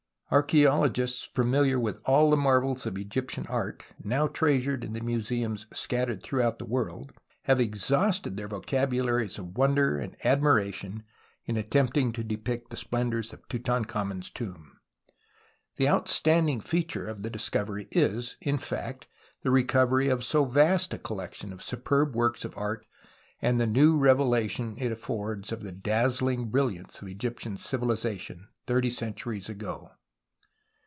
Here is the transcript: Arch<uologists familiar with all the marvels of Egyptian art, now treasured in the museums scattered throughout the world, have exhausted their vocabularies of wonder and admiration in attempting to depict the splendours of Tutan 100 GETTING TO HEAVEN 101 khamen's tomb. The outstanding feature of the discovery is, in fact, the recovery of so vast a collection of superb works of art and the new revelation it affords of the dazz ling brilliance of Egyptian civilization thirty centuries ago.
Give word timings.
Arch<uologists 0.33 1.27
familiar 1.35 1.77
with 1.77 1.99
all 2.05 2.29
the 2.29 2.37
marvels 2.37 2.85
of 2.85 2.97
Egyptian 2.97 3.45
art, 3.47 3.83
now 4.01 4.29
treasured 4.29 4.81
in 4.81 4.93
the 4.93 5.01
museums 5.01 5.67
scattered 5.73 6.23
throughout 6.23 6.57
the 6.57 6.63
world, 6.65 7.11
have 7.41 7.59
exhausted 7.59 8.37
their 8.37 8.47
vocabularies 8.47 9.37
of 9.37 9.57
wonder 9.57 9.97
and 9.97 10.15
admiration 10.23 11.03
in 11.45 11.57
attempting 11.57 12.13
to 12.13 12.23
depict 12.23 12.69
the 12.69 12.77
splendours 12.77 13.33
of 13.33 13.45
Tutan 13.49 13.81
100 13.83 13.89
GETTING 13.89 13.89
TO 14.33 14.43
HEAVEN 14.45 14.53
101 14.55 14.63
khamen's 14.63 14.69
tomb. 14.69 14.79
The 15.75 15.89
outstanding 15.89 16.61
feature 16.61 17.09
of 17.09 17.23
the 17.23 17.29
discovery 17.29 17.89
is, 17.91 18.37
in 18.39 18.57
fact, 18.57 19.07
the 19.41 19.51
recovery 19.51 20.07
of 20.07 20.23
so 20.23 20.45
vast 20.45 20.93
a 20.93 20.97
collection 20.97 21.51
of 21.51 21.61
superb 21.61 22.15
works 22.15 22.45
of 22.45 22.57
art 22.57 22.85
and 23.41 23.59
the 23.59 23.67
new 23.67 23.97
revelation 23.97 24.75
it 24.77 24.93
affords 24.93 25.51
of 25.51 25.61
the 25.61 25.73
dazz 25.73 26.21
ling 26.21 26.45
brilliance 26.45 27.01
of 27.01 27.09
Egyptian 27.09 27.57
civilization 27.57 28.47
thirty 28.65 28.89
centuries 28.89 29.49
ago. 29.49 29.91